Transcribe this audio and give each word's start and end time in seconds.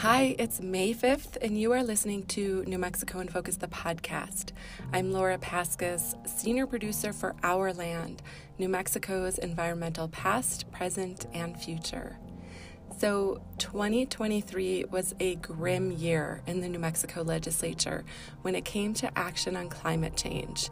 Hi, 0.00 0.36
it's 0.38 0.60
May 0.60 0.92
5th, 0.92 1.38
and 1.40 1.58
you 1.58 1.72
are 1.72 1.82
listening 1.82 2.26
to 2.26 2.62
New 2.66 2.76
Mexico 2.76 3.18
in 3.20 3.28
Focus, 3.28 3.56
the 3.56 3.66
podcast. 3.66 4.52
I'm 4.92 5.10
Laura 5.10 5.38
Paskus, 5.38 6.14
senior 6.28 6.66
producer 6.66 7.14
for 7.14 7.34
Our 7.42 7.72
Land, 7.72 8.20
New 8.58 8.68
Mexico's 8.68 9.38
environmental 9.38 10.08
past, 10.08 10.70
present, 10.70 11.24
and 11.32 11.58
future. 11.58 12.18
So, 12.98 13.40
2023 13.56 14.84
was 14.84 15.14
a 15.18 15.36
grim 15.36 15.90
year 15.90 16.42
in 16.46 16.60
the 16.60 16.68
New 16.68 16.78
Mexico 16.78 17.22
legislature 17.22 18.04
when 18.42 18.54
it 18.54 18.66
came 18.66 18.92
to 18.94 19.18
action 19.18 19.56
on 19.56 19.70
climate 19.70 20.14
change. 20.14 20.68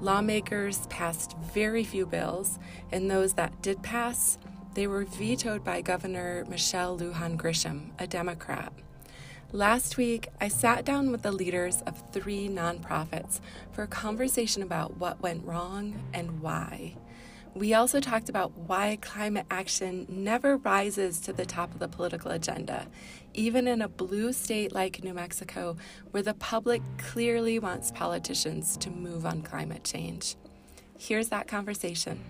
Lawmakers 0.00 0.86
passed 0.86 1.36
very 1.52 1.84
few 1.84 2.06
bills, 2.06 2.58
and 2.90 3.10
those 3.10 3.34
that 3.34 3.60
did 3.60 3.82
pass 3.82 4.38
they 4.74 4.86
were 4.86 5.04
vetoed 5.04 5.62
by 5.62 5.80
Governor 5.82 6.44
Michelle 6.48 6.98
Lujan 6.98 7.36
Grisham, 7.36 7.90
a 7.98 8.06
Democrat. 8.06 8.72
Last 9.52 9.98
week, 9.98 10.28
I 10.40 10.48
sat 10.48 10.86
down 10.86 11.10
with 11.10 11.22
the 11.22 11.30
leaders 11.30 11.82
of 11.82 12.02
three 12.10 12.48
nonprofits 12.48 13.40
for 13.72 13.82
a 13.82 13.86
conversation 13.86 14.62
about 14.62 14.96
what 14.96 15.20
went 15.20 15.44
wrong 15.44 16.02
and 16.14 16.40
why. 16.40 16.96
We 17.54 17.74
also 17.74 18.00
talked 18.00 18.30
about 18.30 18.56
why 18.56 18.96
climate 19.02 19.44
action 19.50 20.06
never 20.08 20.56
rises 20.56 21.20
to 21.20 21.34
the 21.34 21.44
top 21.44 21.74
of 21.74 21.80
the 21.80 21.88
political 21.88 22.30
agenda, 22.30 22.86
even 23.34 23.68
in 23.68 23.82
a 23.82 23.88
blue 23.88 24.32
state 24.32 24.72
like 24.72 25.04
New 25.04 25.12
Mexico, 25.12 25.76
where 26.12 26.22
the 26.22 26.32
public 26.32 26.80
clearly 26.96 27.58
wants 27.58 27.90
politicians 27.90 28.78
to 28.78 28.88
move 28.88 29.26
on 29.26 29.42
climate 29.42 29.84
change. 29.84 30.36
Here's 30.98 31.28
that 31.28 31.46
conversation. 31.46 32.24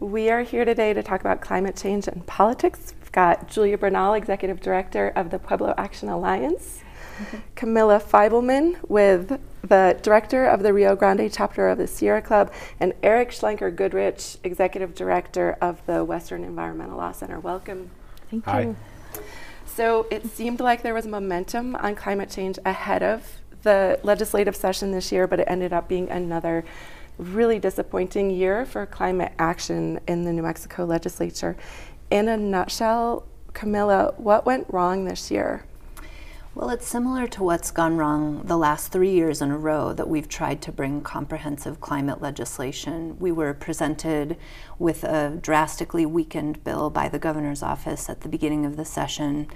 We 0.00 0.28
are 0.28 0.42
here 0.42 0.64
today 0.64 0.92
to 0.92 1.04
talk 1.04 1.20
about 1.20 1.40
climate 1.40 1.76
change 1.76 2.08
and 2.08 2.26
politics. 2.26 2.92
We've 3.00 3.12
got 3.12 3.48
Julia 3.48 3.78
Bernal, 3.78 4.14
Executive 4.14 4.60
Director 4.60 5.12
of 5.14 5.30
the 5.30 5.38
Pueblo 5.38 5.72
Action 5.78 6.08
Alliance, 6.08 6.82
mm-hmm. 7.16 7.36
Camilla 7.54 8.00
Feibelman, 8.00 8.76
with 8.88 9.40
the 9.62 9.96
Director 10.02 10.46
of 10.46 10.64
the 10.64 10.72
Rio 10.72 10.96
Grande 10.96 11.32
chapter 11.32 11.68
of 11.68 11.78
the 11.78 11.86
Sierra 11.86 12.20
Club, 12.20 12.52
and 12.80 12.92
Erik 13.04 13.30
Schlenker-Goodrich, 13.30 14.38
Executive 14.42 14.96
Director 14.96 15.56
of 15.60 15.80
the 15.86 16.04
Western 16.04 16.42
Environmental 16.42 16.98
Law 16.98 17.12
Center. 17.12 17.38
Welcome. 17.38 17.90
Thank 18.30 18.44
Hi. 18.46 18.60
you. 18.62 18.76
So 19.64 20.08
it 20.10 20.26
seemed 20.26 20.58
like 20.58 20.82
there 20.82 20.94
was 20.94 21.06
momentum 21.06 21.76
on 21.76 21.94
climate 21.94 22.30
change 22.30 22.58
ahead 22.64 23.04
of 23.04 23.40
the 23.62 24.00
legislative 24.02 24.56
session 24.56 24.90
this 24.90 25.12
year, 25.12 25.28
but 25.28 25.38
it 25.38 25.46
ended 25.48 25.72
up 25.72 25.88
being 25.88 26.10
another 26.10 26.64
really 27.18 27.58
disappointing 27.58 28.30
year 28.30 28.66
for 28.66 28.86
climate 28.86 29.32
action 29.38 30.00
in 30.06 30.24
the 30.24 30.32
New 30.32 30.42
Mexico 30.42 30.84
legislature. 30.84 31.56
In 32.10 32.28
a 32.28 32.36
nutshell, 32.36 33.26
Camilla, 33.52 34.14
what 34.16 34.44
went 34.44 34.66
wrong 34.72 35.04
this 35.04 35.30
year? 35.30 35.64
Well, 36.56 36.70
it's 36.70 36.86
similar 36.86 37.26
to 37.26 37.42
what's 37.42 37.72
gone 37.72 37.96
wrong 37.96 38.42
the 38.44 38.56
last 38.56 38.92
three 38.92 39.10
years 39.10 39.42
in 39.42 39.50
a 39.50 39.58
row 39.58 39.92
that 39.92 40.08
we've 40.08 40.28
tried 40.28 40.62
to 40.62 40.70
bring 40.70 41.00
comprehensive 41.00 41.80
climate 41.80 42.22
legislation. 42.22 43.18
We 43.18 43.32
were 43.32 43.52
presented 43.54 44.36
with 44.78 45.02
a 45.02 45.36
drastically 45.42 46.06
weakened 46.06 46.62
bill 46.62 46.90
by 46.90 47.08
the 47.08 47.18
governor's 47.18 47.64
office 47.64 48.08
at 48.08 48.20
the 48.20 48.28
beginning 48.28 48.64
of 48.64 48.76
the 48.76 48.84
session, 48.84 49.48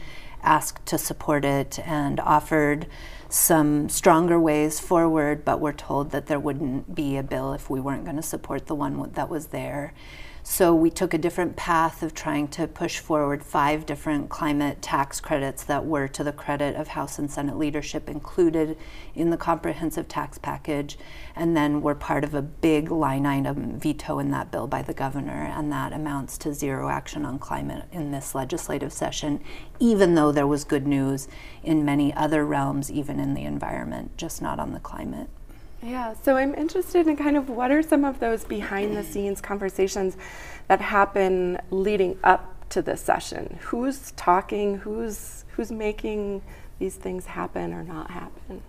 asked 0.43 0.87
to 0.87 0.99
support 0.99 1.45
it, 1.45 1.79
and 1.87 2.19
offered 2.19 2.89
some 3.29 3.89
stronger 3.89 4.41
ways 4.41 4.81
forward, 4.81 5.45
but 5.45 5.61
we're 5.61 5.73
told 5.73 6.11
that 6.11 6.27
there 6.27 6.41
wouldn't 6.41 6.97
be 6.97 7.17
a 7.17 7.23
bill 7.23 7.53
if 7.53 7.71
we 7.71 7.79
weren't 7.79 8.07
going 8.07 8.17
to 8.17 8.23
support 8.23 8.67
the 8.67 8.75
one 8.75 9.13
that 9.13 9.29
was 9.29 9.47
there. 9.47 9.95
So 10.51 10.75
we 10.75 10.91
took 10.91 11.13
a 11.13 11.19
different 11.19 11.57
path 11.57 12.03
of 12.03 12.15
trying 12.15 12.49
to 12.49 12.67
push 12.67 13.01
forward 13.01 13.45
five 13.45 13.85
different 13.85 14.31
climate 14.31 14.81
tax 14.81 15.21
credits 15.21 15.63
that 15.65 15.85
were 15.85 16.09
to 16.09 16.25
the 16.25 16.33
credit 16.33 16.75
of 16.75 16.89
House 16.89 17.19
and 17.19 17.31
Senate 17.31 17.59
leadership 17.59 18.09
included 18.09 18.79
in 19.15 19.29
the 19.29 19.37
comprehensive 19.37 20.09
tax 20.09 20.39
package, 20.39 20.99
and 21.37 21.55
then 21.55 21.83
were 21.83 21.95
part 21.95 22.25
of 22.25 22.33
a 22.33 22.41
big 22.41 22.91
line 22.91 23.27
item 23.27 23.79
veto 23.79 24.19
in 24.19 24.31
that 24.31 24.51
bill 24.51 24.67
by 24.67 24.81
the 24.81 24.95
governor, 24.95 25.53
and 25.55 25.71
that 25.71 25.93
amounts 25.93 26.39
to 26.39 26.55
zero 26.55 26.89
action 26.89 27.27
on 27.27 27.39
climate 27.39 27.85
in 27.93 28.11
this 28.11 28.35
legislative 28.35 28.93
session, 28.93 29.41
even 29.79 30.15
though 30.15 30.33
there 30.33 30.47
was 30.47 30.65
good 30.65 30.87
news 30.87 31.29
in 31.63 31.85
many 31.85 32.13
other 32.15 32.45
realms, 32.45 32.91
even 32.91 33.21
in 33.21 33.35
the 33.35 33.45
environment, 33.45 34.17
just 34.17 34.41
not 34.41 34.59
on 34.59 34.73
the 34.73 34.81
climate. 34.81 35.29
Yeah, 35.83 36.15
so 36.23 36.37
I'm 36.37 36.55
interested 36.55 37.07
in 37.07 37.17
kind 37.17 37.37
of 37.37 37.49
what 37.49 37.71
are 37.71 37.83
some 37.83 38.05
of 38.05 38.19
those 38.19 38.45
behind 38.45 38.97
the 38.97 39.05
scenes 39.05 39.41
conversations 39.41 40.17
that 40.67 40.81
happen 40.81 41.59
leading 41.71 42.19
up 42.25 42.69
to 42.71 42.83
this 42.83 43.01
session? 43.01 43.59
Who's 43.63 44.13
talking? 44.13 44.79
Who's 44.79 45.45
who's 45.53 45.71
making 45.71 46.43
these 46.79 46.97
things 46.97 47.27
happen 47.27 47.73
or 47.73 47.83
not 47.83 48.11
happen? 48.11 48.63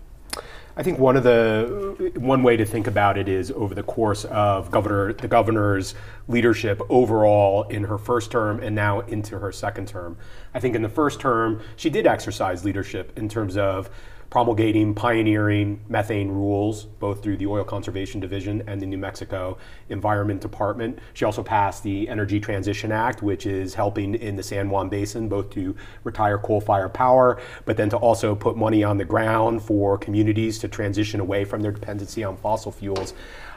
I 0.77 0.83
think 0.83 0.99
one 0.99 1.17
of 1.17 1.23
the 1.23 2.11
one 2.15 2.43
way 2.43 2.55
to 2.55 2.65
think 2.65 2.87
about 2.87 3.17
it 3.17 3.27
is 3.27 3.51
over 3.51 3.75
the 3.75 3.83
course 3.83 4.23
of 4.25 4.71
governor 4.71 5.11
the 5.13 5.27
governor's 5.27 5.95
leadership 6.27 6.81
overall 6.89 7.63
in 7.63 7.83
her 7.85 7.97
first 7.97 8.31
term 8.31 8.61
and 8.61 8.75
now 8.75 9.01
into 9.01 9.39
her 9.39 9.51
second 9.51 9.87
term. 9.87 10.15
I 10.53 10.59
think 10.59 10.75
in 10.75 10.81
the 10.81 10.89
first 10.89 11.19
term 11.19 11.61
she 11.75 11.89
did 11.89 12.07
exercise 12.07 12.63
leadership 12.63 13.17
in 13.17 13.27
terms 13.27 13.57
of 13.57 13.89
promulgating 14.29 14.93
pioneering 14.93 15.79
methane 15.89 16.29
rules, 16.29 16.85
both 16.85 17.23
through 17.23 17.37
the 17.37 17.47
Oil 17.47 17.63
Conservation 17.63 18.19
Division 18.19 18.63
and 18.67 18.79
the 18.79 18.85
New 18.85 18.97
Mexico 18.97 19.57
Environment 19.89 20.39
Department. 20.39 20.99
She 21.13 21.25
also 21.25 21.41
passed 21.41 21.81
the 21.83 22.07
Energy 22.07 22.39
Transition 22.39 22.91
Act, 22.91 23.23
which 23.23 23.45
is 23.45 23.73
helping 23.73 24.13
in 24.15 24.35
the 24.35 24.43
San 24.43 24.69
Juan 24.69 24.87
Basin 24.87 25.27
both 25.27 25.49
to 25.51 25.75
retire 26.03 26.37
coal 26.37 26.61
fired 26.61 26.93
power, 26.93 27.41
but 27.65 27.75
then 27.75 27.89
to 27.89 27.97
also 27.97 28.35
put 28.35 28.55
money 28.55 28.83
on 28.83 28.97
the 28.97 29.05
ground 29.05 29.63
for 29.63 29.97
communities 29.97 30.59
to 30.59 30.67
transition 30.67 31.19
away 31.19 31.43
from 31.43 31.61
their 31.61 31.71
dependency 31.71 32.23
on 32.23 32.37
fossil 32.37 32.71
fuels. 32.71 33.15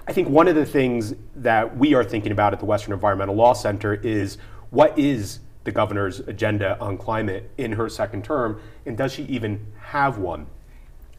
I 0.08 0.12
think 0.12 0.28
one 0.28 0.48
of 0.48 0.54
the 0.54 0.66
things 0.66 1.14
that 1.36 1.76
we 1.76 1.94
are 1.94 2.02
thinking 2.02 2.32
about 2.32 2.52
at 2.52 2.60
the 2.60 2.66
Western 2.66 2.92
Environmental 2.92 3.34
Law 3.34 3.52
Center 3.52 3.94
is 3.94 4.38
what 4.70 4.98
is 4.98 5.40
the 5.64 5.70
governor's 5.70 6.20
agenda 6.20 6.78
on 6.80 6.98
climate 6.98 7.50
in 7.58 7.72
her 7.72 7.88
second 7.88 8.24
term, 8.24 8.60
and 8.86 8.96
does 8.96 9.12
she 9.12 9.24
even 9.24 9.64
have 9.78 10.18
one? 10.18 10.46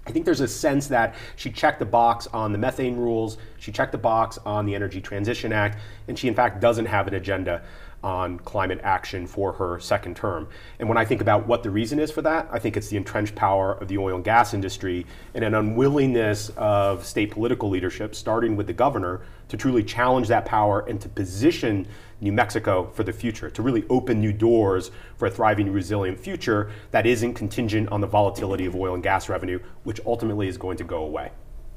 I 0.05 0.11
think 0.11 0.25
there's 0.25 0.41
a 0.41 0.47
sense 0.47 0.87
that 0.87 1.15
she 1.35 1.49
checked 1.49 1.79
the 1.79 1.85
box 1.85 2.27
on 2.27 2.51
the 2.51 2.57
methane 2.57 2.97
rules, 2.97 3.37
she 3.57 3.71
checked 3.71 3.93
the 3.93 3.97
box 3.97 4.37
on 4.45 4.65
the 4.65 4.75
Energy 4.75 4.99
Transition 4.99 5.53
Act, 5.53 5.79
and 6.07 6.19
she 6.19 6.27
in 6.27 6.35
fact 6.35 6.59
doesn't 6.59 6.87
have 6.87 7.07
an 7.07 7.13
agenda 7.13 7.61
on 8.03 8.37
climate 8.39 8.79
action 8.83 9.25
for 9.25 9.53
her 9.53 9.79
second 9.79 10.15
term. 10.15 10.47
And 10.79 10.89
when 10.89 10.97
I 10.97 11.05
think 11.05 11.21
about 11.21 11.47
what 11.47 11.63
the 11.63 11.69
reason 11.69 11.99
is 11.99 12.11
for 12.11 12.21
that, 12.21 12.47
I 12.51 12.59
think 12.59 12.77
it's 12.77 12.89
the 12.89 12.97
entrenched 12.97 13.35
power 13.35 13.73
of 13.73 13.87
the 13.87 13.97
oil 13.97 14.15
and 14.15 14.23
gas 14.23 14.53
industry 14.53 15.05
and 15.33 15.43
an 15.43 15.55
unwillingness 15.55 16.49
of 16.57 17.05
state 17.05 17.31
political 17.31 17.69
leadership, 17.69 18.15
starting 18.15 18.55
with 18.55 18.67
the 18.67 18.73
governor, 18.73 19.21
to 19.49 19.57
truly 19.57 19.83
challenge 19.83 20.27
that 20.27 20.45
power 20.45 20.81
and 20.87 20.99
to 21.01 21.09
position 21.09 21.87
New 22.21 22.31
Mexico 22.31 22.89
for 22.93 23.03
the 23.03 23.13
future, 23.13 23.49
to 23.49 23.61
really 23.61 23.83
open 23.89 24.19
new 24.19 24.31
doors 24.31 24.91
for 25.17 25.27
a 25.27 25.31
thriving, 25.31 25.71
resilient 25.71 26.19
future 26.19 26.71
that 26.91 27.05
isn't 27.05 27.33
contingent 27.33 27.89
on 27.89 28.01
the 28.01 28.07
volatility 28.07 28.65
of 28.65 28.75
oil 28.75 28.93
and 28.93 29.03
gas 29.03 29.29
revenue, 29.29 29.59
which 29.83 29.99
ultimately 30.05 30.47
is 30.47 30.57
going 30.57 30.77
to 30.77 30.83
go 30.83 31.03
away. 31.03 31.31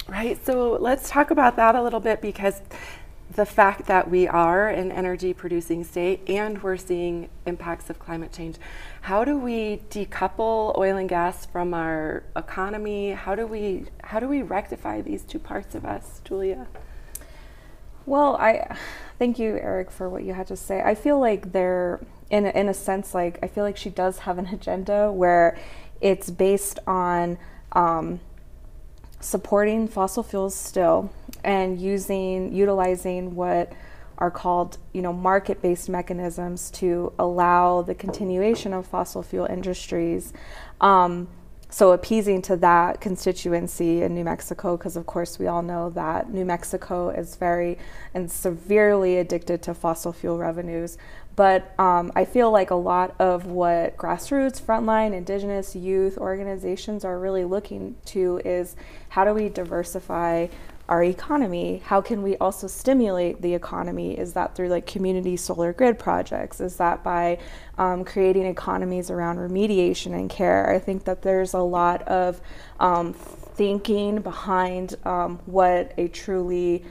Right, 0.08 0.42
so 0.46 0.78
let's 0.80 1.10
talk 1.10 1.32
about 1.32 1.56
that 1.56 1.74
a 1.74 1.82
little 1.82 1.98
bit 1.98 2.22
because 2.22 2.62
the 3.34 3.46
fact 3.46 3.86
that 3.86 4.08
we 4.08 4.28
are 4.28 4.68
an 4.68 4.92
energy 4.92 5.34
producing 5.34 5.82
state 5.82 6.28
and 6.28 6.62
we're 6.62 6.76
seeing 6.76 7.28
impacts 7.44 7.90
of 7.90 7.98
climate 7.98 8.32
change. 8.32 8.56
How 9.02 9.24
do 9.24 9.36
we 9.36 9.82
decouple 9.90 10.76
oil 10.76 10.96
and 10.96 11.08
gas 11.08 11.44
from 11.44 11.74
our 11.74 12.22
economy? 12.36 13.12
How 13.12 13.34
do 13.34 13.46
we 13.46 13.86
how 14.04 14.20
do 14.20 14.28
we 14.28 14.42
rectify 14.42 15.00
these 15.00 15.22
two 15.22 15.38
parts 15.38 15.74
of 15.74 15.84
us, 15.84 16.20
Julia? 16.24 16.68
Well, 18.06 18.36
I 18.36 18.76
thank 19.18 19.38
you, 19.38 19.56
Erik, 19.56 19.90
for 19.90 20.08
what 20.08 20.22
you 20.22 20.32
had 20.32 20.46
to 20.46 20.56
say. 20.56 20.80
I 20.80 20.94
feel 20.94 21.18
like 21.18 21.50
there, 21.50 22.00
in 22.30 22.46
a, 22.46 22.50
in 22.50 22.68
a 22.68 22.74
sense, 22.74 23.14
like 23.14 23.40
I 23.42 23.48
feel 23.48 23.64
like 23.64 23.76
she 23.76 23.90
does 23.90 24.20
have 24.20 24.38
an 24.38 24.46
agenda 24.46 25.10
where 25.10 25.58
it's 26.00 26.30
based 26.30 26.78
on 26.86 27.36
um, 27.72 28.20
supporting 29.18 29.88
fossil 29.88 30.22
fuels 30.22 30.54
still 30.54 31.10
and 31.46 31.80
using 31.80 32.52
utilizing 32.52 33.34
what 33.34 33.72
are 34.18 34.30
called 34.30 34.76
you 34.92 35.00
know 35.00 35.12
market-based 35.12 35.88
mechanisms 35.88 36.70
to 36.70 37.12
allow 37.18 37.80
the 37.80 37.94
continuation 37.94 38.74
of 38.74 38.86
fossil 38.86 39.22
fuel 39.22 39.46
industries 39.46 40.32
um, 40.80 41.28
so 41.68 41.92
appeasing 41.92 42.42
to 42.42 42.56
that 42.58 43.00
constituency 43.00 44.02
in 44.02 44.14
New 44.14 44.24
Mexico, 44.24 44.76
because 44.76 44.96
of 44.96 45.06
course 45.06 45.38
we 45.38 45.48
all 45.48 45.62
know 45.62 45.90
that 45.90 46.30
New 46.30 46.44
Mexico 46.44 47.10
is 47.10 47.34
very 47.36 47.76
and 48.14 48.30
severely 48.30 49.18
addicted 49.18 49.62
to 49.62 49.74
fossil 49.74 50.12
fuel 50.12 50.38
revenues. 50.38 50.96
But 51.34 51.78
um, 51.78 52.12
I 52.16 52.24
feel 52.24 52.50
like 52.50 52.70
a 52.70 52.76
lot 52.76 53.14
of 53.18 53.46
what 53.46 53.96
grassroots, 53.96 54.62
frontline, 54.62 55.12
indigenous 55.12 55.76
youth 55.76 56.16
organizations 56.18 57.04
are 57.04 57.18
really 57.18 57.44
looking 57.44 57.96
to 58.06 58.40
is 58.44 58.76
how 59.10 59.24
do 59.24 59.34
we 59.34 59.48
diversify 59.48 60.46
our 60.88 61.02
economy. 61.02 61.82
How 61.84 62.00
can 62.00 62.22
we 62.22 62.36
also 62.36 62.66
stimulate 62.66 63.42
the 63.42 63.54
economy? 63.54 64.16
Is 64.16 64.34
that 64.34 64.54
through 64.54 64.68
like 64.68 64.86
community 64.86 65.36
solar 65.36 65.72
grid 65.72 65.98
projects? 65.98 66.60
Is 66.60 66.76
that 66.76 67.02
by 67.02 67.38
um, 67.76 68.04
creating 68.04 68.46
economies 68.46 69.10
around 69.10 69.38
remediation 69.38 70.14
and 70.14 70.30
care? 70.30 70.70
I 70.70 70.78
think 70.78 71.04
that 71.04 71.22
there's 71.22 71.54
a 71.54 71.60
lot 71.60 72.06
of 72.06 72.40
um, 72.78 73.14
thinking 73.14 74.20
behind 74.20 74.94
um, 75.04 75.40
what 75.46 75.92
a 75.98 76.08
truly 76.08 76.84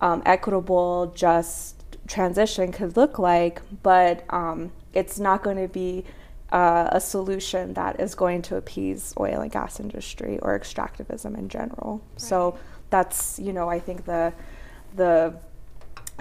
um, 0.00 0.22
equitable, 0.24 1.12
just 1.14 1.76
transition 2.06 2.72
could 2.72 2.96
look 2.96 3.18
like, 3.18 3.62
but 3.82 4.24
um, 4.30 4.72
it's 4.92 5.18
not 5.18 5.42
going 5.42 5.56
to 5.56 5.68
be 5.68 6.04
uh, 6.52 6.88
a 6.92 7.00
solution 7.00 7.74
that 7.74 8.00
is 8.00 8.14
going 8.14 8.42
to 8.42 8.56
appease 8.56 9.14
oil 9.18 9.40
and 9.40 9.52
gas 9.52 9.78
industry 9.78 10.38
or 10.40 10.58
extractivism 10.58 11.38
in 11.38 11.48
general. 11.48 12.02
Right. 12.12 12.20
So 12.20 12.58
that's 12.90 13.38
you 13.38 13.52
know 13.52 13.68
I 13.68 13.78
think 13.78 14.04
the 14.04 14.32
the 14.94 15.34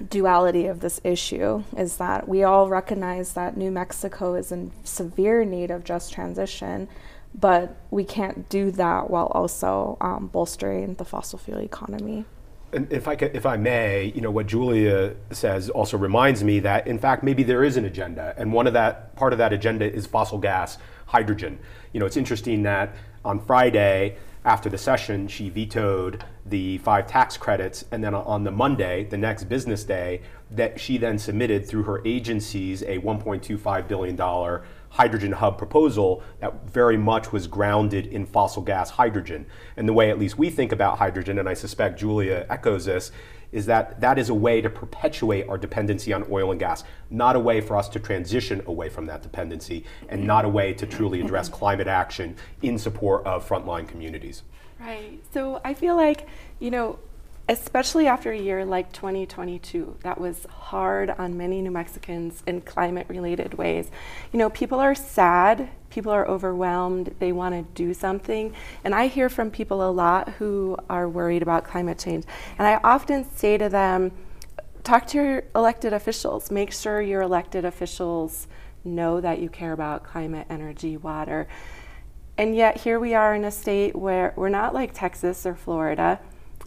duality 0.10 0.66
of 0.68 0.80
this 0.80 1.02
issue 1.04 1.64
is 1.78 1.98
that 1.98 2.28
we 2.28 2.44
all 2.44 2.70
recognize 2.70 3.34
that 3.34 3.58
New 3.58 3.72
Mexico 3.72 4.36
is 4.36 4.52
in 4.52 4.72
severe 4.84 5.44
need 5.44 5.72
of 5.72 5.84
just 5.84 6.14
transition, 6.14 6.88
but 7.36 7.76
we 7.92 8.04
can't 8.04 8.48
do 8.50 8.72
that 8.72 9.10
while 9.10 9.28
also 9.28 9.98
um, 10.00 10.28
bolstering 10.28 10.94
the 10.96 11.06
fossil 11.06 11.38
fuel 11.38 11.60
economy. 11.60 12.26
And 12.72 12.92
if 12.94 13.08
I 13.08 13.16
could, 13.16 13.36
if 13.36 13.46
I 13.46 13.58
may, 13.58 14.14
you 14.16 14.22
know 14.22 14.32
what 14.32 14.46
Julia 14.46 15.16
says 15.32 15.70
also 15.70 15.98
reminds 15.98 16.44
me 16.44 16.60
that 16.60 16.88
in 16.88 17.00
fact 17.00 17.24
maybe 17.24 17.44
there 17.44 17.64
is 17.64 17.78
an 17.78 17.86
agenda, 17.86 18.34
and 18.38 18.54
one 18.54 18.68
of 18.68 18.74
that 18.74 19.16
part 19.16 19.34
of 19.34 19.40
that 19.40 19.52
agenda 19.52 19.92
is 19.92 20.06
fossil 20.06 20.38
gas, 20.38 20.78
hydrogen. 21.08 21.60
You 21.94 22.00
know, 22.00 22.06
it's 22.06 22.18
interesting 22.18 22.64
that 22.64 22.96
on 23.26 23.40
Friday 23.40 24.18
after 24.46 24.70
the 24.70 24.78
session, 24.78 25.28
she 25.28 25.50
vetoed 25.50 26.24
the 26.46 26.78
five 26.80 27.08
tax 27.08 27.36
credits, 27.38 27.84
and 27.92 28.04
then 28.04 28.16
on 28.16 28.44
the 28.44 28.52
Monday, 28.52 29.04
the 29.04 29.18
next 29.18 29.46
business 29.46 29.84
day, 29.84 30.22
that 30.52 30.80
she 30.80 30.98
then 30.98 31.20
submitted 31.20 31.68
through 31.68 31.84
her 31.84 32.02
agencies 32.06 32.82
a 32.84 33.00
1.25 33.00 33.88
billion 33.88 34.16
dollar 34.16 34.64
hydrogen 34.92 35.32
hub 35.34 35.58
proposal 35.58 36.24
that 36.40 36.68
very 36.70 36.98
much 36.98 37.32
was 37.32 37.48
grounded 37.48 38.08
in 38.08 38.26
fossil 38.26 38.62
gas 38.62 38.90
hydrogen. 38.90 39.46
And 39.78 39.88
the 39.88 39.94
way 39.94 40.10
at 40.10 40.18
least 40.18 40.38
we 40.38 40.50
think 40.50 40.72
about 40.72 40.98
hydrogen, 40.98 41.38
and 41.38 41.48
I 41.48 41.54
suspect 41.54 42.00
Julia 42.00 42.46
echoes 42.50 42.86
this, 42.86 43.12
is 43.52 43.66
that 43.66 44.00
that 44.02 44.18
is 44.20 44.30
a 44.30 44.34
way 44.34 44.62
to 44.62 44.70
perpetuate 44.70 45.48
our 45.48 45.58
dependency 45.58 46.14
on 46.14 46.26
oil 46.30 46.52
and 46.52 46.60
gas, 46.60 46.84
not 47.10 47.36
a 47.36 47.40
way 47.40 47.62
for 47.62 47.76
us 47.76 47.90
to 47.90 48.00
transition 48.00 48.62
away 48.68 48.90
from 48.90 49.06
that 49.06 49.22
dependency, 49.22 49.84
and 50.10 50.26
not 50.26 50.46
a 50.46 50.50
way 50.50 50.74
to 50.74 50.86
truly 50.86 51.22
address 51.22 51.50
climate 51.50 51.88
action 51.88 52.36
in 52.62 52.78
support 52.78 53.26
of 53.26 53.48
frontline 53.48 53.88
communities. 53.88 54.44
Right. 54.80 55.20
So 55.34 55.60
I 55.66 55.74
feel 55.74 55.96
like, 55.96 56.28
you 56.60 56.72
know, 56.72 57.00
especially 57.50 58.06
after 58.06 58.32
a 58.32 58.38
year 58.38 58.64
like 58.64 58.94
2022 58.94 59.98
that 60.04 60.22
was 60.22 60.46
hard 60.46 61.10
on 61.10 61.36
many 61.36 61.64
New 61.64 61.72
Mexicans 61.72 62.44
in 62.46 62.62
climate 62.62 63.08
related 63.10 63.56
ways. 63.56 63.90
You 64.32 64.38
know, 64.38 64.52
people 64.52 64.80
are 64.80 64.94
sad, 64.94 65.68
people 65.90 66.12
are 66.12 66.28
overwhelmed, 66.28 67.16
they 67.18 67.32
want 67.32 67.56
to 67.56 67.64
do 67.74 67.96
something. 67.96 68.54
And 68.84 68.94
I 68.94 69.08
hear 69.08 69.30
from 69.30 69.50
people 69.50 69.88
a 69.88 69.90
lot 69.90 70.30
who 70.34 70.78
are 70.92 71.10
worried 71.10 71.42
about 71.42 71.64
climate 71.64 71.98
change. 71.98 72.26
And 72.60 72.68
I 72.68 72.80
often 72.84 73.28
say 73.36 73.58
to 73.58 73.68
them, 73.68 74.12
talk 74.84 75.08
to 75.08 75.18
your 75.18 75.44
elected 75.56 75.92
officials, 75.92 76.52
make 76.52 76.72
sure 76.72 77.02
your 77.02 77.24
elected 77.24 77.66
officials 77.66 78.48
know 78.84 79.20
that 79.22 79.40
you 79.40 79.50
care 79.50 79.74
about 79.74 80.04
climate, 80.04 80.46
energy, 80.52 80.98
water. 80.98 81.48
And 82.38 82.56
yet, 82.56 82.78
here 82.78 83.00
we 83.00 83.16
are 83.16 83.34
in 83.34 83.44
a 83.44 83.52
state 83.52 83.96
where 83.96 84.34
we're 84.38 84.50
not 84.50 84.76
like 84.76 84.94
Texas 84.94 85.48
or 85.48 85.56
Florida 85.56 86.20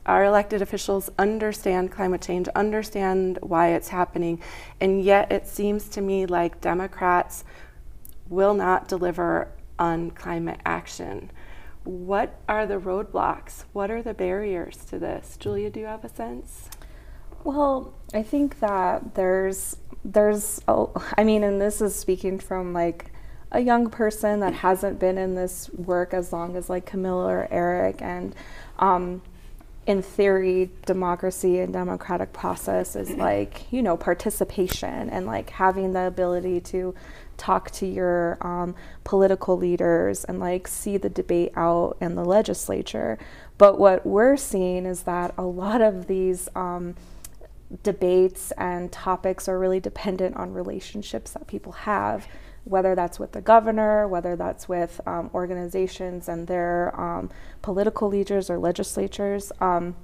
our 0.06 0.24
elected 0.24 0.62
officials 0.62 1.10
understand 1.18 1.92
climate 1.92 2.22
change, 2.22 2.48
understand 2.48 3.38
why 3.42 3.68
it's 3.68 3.88
happening, 3.88 4.40
and 4.80 5.02
yet 5.02 5.30
it 5.30 5.46
seems 5.46 5.88
to 5.90 6.00
me 6.00 6.26
like 6.26 6.60
Democrats 6.60 7.44
will 8.28 8.54
not 8.54 8.88
deliver 8.88 9.48
on 9.78 10.10
climate 10.10 10.60
action. 10.64 11.30
What 11.84 12.40
are 12.48 12.66
the 12.66 12.78
roadblocks? 12.78 13.64
What 13.72 13.90
are 13.90 14.02
the 14.02 14.14
barriers 14.14 14.84
to 14.86 14.98
this? 14.98 15.36
Julia, 15.38 15.70
do 15.70 15.80
you 15.80 15.86
have 15.86 16.04
a 16.04 16.08
sense? 16.08 16.68
Well, 17.44 17.92
I 18.14 18.22
think 18.22 18.60
that 18.60 19.14
there's 19.14 19.76
there's 20.04 20.60
a, 20.66 20.86
I 21.16 21.22
mean, 21.22 21.44
and 21.44 21.60
this 21.60 21.80
is 21.80 21.94
speaking 21.94 22.38
from 22.38 22.72
like 22.72 23.12
a 23.52 23.60
young 23.60 23.88
person 23.90 24.40
that 24.40 24.54
hasn't 24.54 24.98
been 24.98 25.18
in 25.18 25.34
this 25.34 25.70
work 25.70 26.14
as 26.14 26.32
long 26.32 26.56
as 26.56 26.68
like 26.70 26.86
Camilla 26.86 27.26
or 27.26 27.48
Erik, 27.50 28.02
and 28.02 28.34
um, 28.78 29.22
in 29.86 30.00
theory, 30.02 30.70
democracy 30.86 31.58
and 31.58 31.72
democratic 31.72 32.32
process 32.32 32.94
is 32.96 33.10
like, 33.16 33.72
you 33.72 33.82
know, 33.82 33.96
participation 33.96 35.10
and 35.10 35.26
like 35.26 35.50
having 35.50 35.92
the 35.92 36.06
ability 36.06 36.60
to 36.60 36.94
talk 37.36 37.70
to 37.72 37.86
your 37.86 38.38
um, 38.40 38.74
political 39.04 39.56
leaders 39.56 40.24
and 40.24 40.38
like 40.38 40.68
see 40.68 40.96
the 40.96 41.08
debate 41.08 41.52
out 41.56 41.96
in 42.00 42.14
the 42.14 42.24
legislature. 42.24 43.18
But 43.58 43.78
what 43.78 44.06
we're 44.06 44.36
seeing 44.36 44.86
is 44.86 45.02
that 45.02 45.34
a 45.36 45.42
lot 45.42 45.80
of 45.80 46.06
these 46.06 46.48
um, 46.54 46.94
debates 47.82 48.52
and 48.52 48.92
topics 48.92 49.48
are 49.48 49.58
really 49.58 49.80
dependent 49.80 50.36
on 50.36 50.52
relationships 50.52 51.32
that 51.32 51.46
people 51.46 51.72
have 51.72 52.26
whether 52.64 52.94
that's 52.94 53.18
with 53.18 53.32
the 53.32 53.40
governor, 53.40 54.06
whether 54.06 54.36
that's 54.36 54.68
with 54.68 55.00
um, 55.06 55.30
organizations 55.34 56.28
and 56.28 56.46
their 56.46 56.98
um, 57.00 57.30
political 57.60 58.08
leaders 58.08 58.48
or 58.48 58.58
legislatures. 58.58 59.50
Um, 59.60 59.96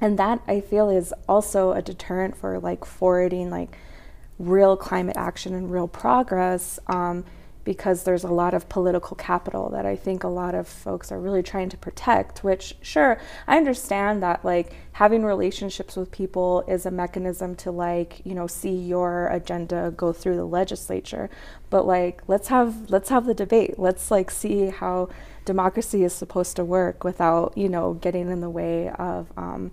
and 0.00 0.18
that 0.18 0.42
I 0.46 0.60
feel 0.60 0.90
is 0.90 1.14
also 1.28 1.72
a 1.72 1.80
deterrent 1.80 2.36
for 2.36 2.58
like 2.58 2.84
forwarding 2.84 3.50
like 3.50 3.76
real 4.38 4.76
climate 4.76 5.16
action 5.16 5.54
and 5.54 5.70
real 5.70 5.88
progress 5.88 6.78
um, 6.88 7.24
because 7.64 8.04
there's 8.04 8.24
a 8.24 8.28
lot 8.28 8.54
of 8.54 8.68
political 8.68 9.16
capital 9.16 9.70
that 9.70 9.86
I 9.86 9.96
think 9.96 10.22
a 10.22 10.28
lot 10.28 10.54
of 10.54 10.68
folks 10.68 11.10
are 11.10 11.18
really 11.18 11.42
trying 11.42 11.70
to 11.70 11.76
protect, 11.76 12.44
which 12.44 12.76
sure, 12.82 13.18
I 13.46 13.56
understand 13.56 14.22
that 14.22 14.44
like 14.44 14.74
having 14.92 15.24
relationships 15.24 15.96
with 15.96 16.10
people 16.10 16.62
is 16.68 16.86
a 16.86 16.90
mechanism 16.90 17.56
to 17.56 17.70
like, 17.70 18.20
you 18.24 18.34
know, 18.34 18.46
see 18.46 18.74
your 18.74 19.28
agenda 19.28 19.92
go 19.96 20.12
through 20.12 20.36
the 20.36 20.44
legislature. 20.44 21.30
But 21.70 21.86
like 21.86 22.22
let's 22.28 22.48
have 22.48 22.90
let's 22.90 23.08
have 23.08 23.24
the 23.26 23.34
debate. 23.34 23.78
Let's 23.78 24.10
like 24.10 24.30
see 24.30 24.66
how 24.66 25.08
democracy 25.44 26.04
is 26.04 26.12
supposed 26.12 26.56
to 26.56 26.64
work 26.64 27.02
without, 27.02 27.56
you 27.56 27.68
know, 27.68 27.94
getting 27.94 28.30
in 28.30 28.40
the 28.40 28.50
way 28.50 28.90
of 28.90 29.32
um, 29.36 29.70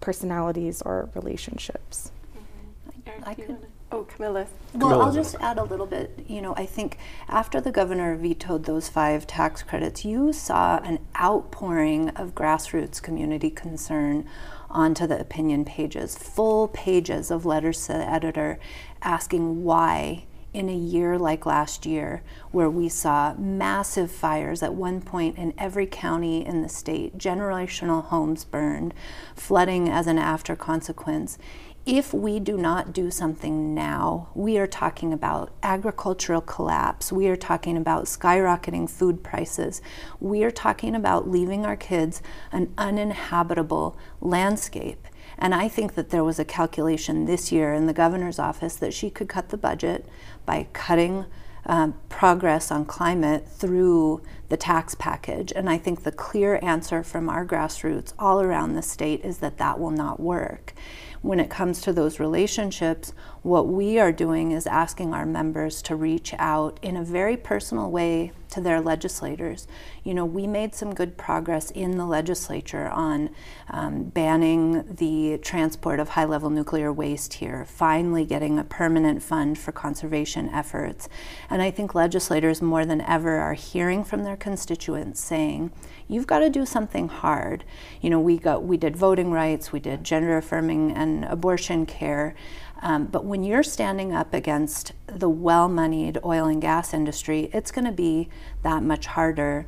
personalities 0.00 0.82
or 0.82 1.10
relationships. 1.14 2.10
Mm-hmm. 2.34 3.24
I 3.28 3.34
could 3.34 3.58
Oh, 3.92 4.02
Camilla. 4.02 4.46
Well, 4.74 5.00
I'll 5.00 5.12
just 5.12 5.36
add 5.36 5.58
a 5.58 5.62
little 5.62 5.86
bit. 5.86 6.24
You 6.26 6.42
know, 6.42 6.54
I 6.56 6.66
think 6.66 6.98
after 7.28 7.60
the 7.60 7.70
governor 7.70 8.16
vetoed 8.16 8.64
those 8.64 8.88
five 8.88 9.26
tax 9.28 9.62
credits, 9.62 10.04
you 10.04 10.32
saw 10.32 10.78
an 10.78 10.98
outpouring 11.20 12.10
of 12.10 12.34
grassroots 12.34 13.00
community 13.00 13.48
concern 13.48 14.28
onto 14.68 15.06
the 15.06 15.20
opinion 15.20 15.64
pages, 15.64 16.18
full 16.18 16.66
pages 16.68 17.30
of 17.30 17.46
letters 17.46 17.86
to 17.86 17.92
the 17.92 18.10
editor 18.10 18.58
asking 19.02 19.62
why 19.62 20.24
in 20.52 20.68
a 20.68 20.74
year 20.74 21.18
like 21.18 21.46
last 21.46 21.86
year, 21.86 22.22
where 22.50 22.70
we 22.70 22.88
saw 22.88 23.34
massive 23.34 24.10
fires 24.10 24.62
at 24.62 24.74
one 24.74 25.00
point 25.00 25.36
in 25.36 25.54
every 25.58 25.86
county 25.86 26.44
in 26.44 26.62
the 26.62 26.68
state, 26.68 27.16
generational 27.18 28.02
homes 28.06 28.44
burned, 28.44 28.92
flooding 29.34 29.88
as 29.88 30.06
an 30.06 30.18
after 30.18 30.56
consequence 30.56 31.38
if 31.86 32.12
we 32.12 32.40
do 32.40 32.56
not 32.56 32.92
do 32.92 33.12
something 33.12 33.72
now, 33.72 34.28
we 34.34 34.58
are 34.58 34.66
talking 34.66 35.12
about 35.12 35.52
agricultural 35.62 36.40
collapse. 36.40 37.12
We 37.12 37.28
are 37.28 37.36
talking 37.36 37.76
about 37.76 38.06
skyrocketing 38.06 38.90
food 38.90 39.22
prices. 39.22 39.80
We 40.18 40.42
are 40.42 40.50
talking 40.50 40.96
about 40.96 41.30
leaving 41.30 41.64
our 41.64 41.76
kids 41.76 42.22
an 42.50 42.74
uninhabitable 42.76 43.96
landscape. 44.20 45.06
And 45.38 45.54
I 45.54 45.68
think 45.68 45.94
that 45.94 46.10
there 46.10 46.24
was 46.24 46.40
a 46.40 46.44
calculation 46.44 47.26
this 47.26 47.52
year 47.52 47.72
in 47.72 47.86
the 47.86 47.92
governor's 47.92 48.40
office 48.40 48.74
that 48.76 48.92
she 48.92 49.08
could 49.08 49.28
cut 49.28 49.50
the 49.50 49.56
budget 49.56 50.06
by 50.44 50.66
cutting 50.72 51.26
um, 51.66 51.94
progress 52.08 52.70
on 52.70 52.84
climate 52.84 53.46
through 53.48 54.22
the 54.48 54.56
tax 54.56 54.94
package. 54.94 55.52
And 55.54 55.68
I 55.68 55.78
think 55.78 56.02
the 56.02 56.12
clear 56.12 56.58
answer 56.62 57.02
from 57.02 57.28
our 57.28 57.44
grassroots 57.44 58.12
all 58.18 58.40
around 58.40 58.74
the 58.74 58.82
state 58.82 59.24
is 59.24 59.38
that 59.38 59.58
that 59.58 59.78
will 59.78 59.90
not 59.90 60.18
work 60.18 60.74
when 61.22 61.40
it 61.40 61.50
comes 61.50 61.80
to 61.82 61.92
those 61.92 62.20
relationships, 62.20 63.12
what 63.42 63.68
we 63.68 63.98
are 63.98 64.12
doing 64.12 64.52
is 64.52 64.66
asking 64.66 65.14
our 65.14 65.26
members 65.26 65.80
to 65.82 65.96
reach 65.96 66.34
out 66.38 66.78
in 66.82 66.96
a 66.96 67.04
very 67.04 67.36
personal 67.36 67.90
way 67.90 68.32
to 68.50 68.60
their 68.60 68.80
legislators. 68.80 69.66
You 70.02 70.14
know, 70.14 70.24
we 70.24 70.46
made 70.46 70.74
some 70.74 70.94
good 70.94 71.16
progress 71.16 71.70
in 71.72 71.98
the 71.98 72.06
legislature 72.06 72.88
on 72.88 73.30
um, 73.68 74.04
banning 74.04 74.84
the 74.96 75.38
transport 75.38 76.00
of 76.00 76.10
high 76.10 76.24
level 76.24 76.50
nuclear 76.50 76.92
waste 76.92 77.34
here, 77.34 77.64
finally 77.64 78.24
getting 78.24 78.58
a 78.58 78.64
permanent 78.64 79.22
fund 79.22 79.58
for 79.58 79.72
conservation 79.72 80.48
efforts. 80.50 81.08
And 81.50 81.60
I 81.60 81.70
think 81.70 81.94
legislators 81.94 82.62
more 82.62 82.86
than 82.86 83.00
ever 83.00 83.36
are 83.36 83.54
hearing 83.54 84.04
from 84.04 84.22
their 84.24 84.36
constituents 84.36 85.20
saying, 85.20 85.72
you've 86.08 86.26
got 86.26 86.38
to 86.38 86.50
do 86.50 86.64
something 86.64 87.08
hard. 87.08 87.64
You 88.00 88.10
know, 88.10 88.20
we 88.20 88.38
got 88.38 88.62
we 88.62 88.76
did 88.76 88.96
voting 88.96 89.30
rights, 89.32 89.72
we 89.72 89.80
did 89.80 90.04
gender 90.04 90.36
affirming 90.36 90.92
abortion 91.24 91.86
care. 91.86 92.34
Um, 92.82 93.06
but 93.06 93.24
when 93.24 93.42
you're 93.42 93.62
standing 93.62 94.12
up 94.12 94.34
against 94.34 94.92
the 95.06 95.28
well 95.28 95.68
moneyed 95.68 96.18
oil 96.24 96.46
and 96.46 96.60
gas 96.60 96.92
industry, 96.92 97.50
it's 97.52 97.70
going 97.70 97.86
to 97.86 97.92
be 97.92 98.28
that 98.62 98.82
much 98.82 99.06
harder. 99.06 99.66